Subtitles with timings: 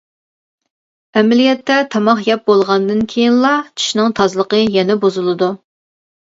[1.19, 3.53] ئەمەلىيەتتە تاماق يەپ بولغاندىن كېيىنلا
[3.83, 5.53] چىشنىڭ تازىلىقى يەنە بۇزۇلىدۇ.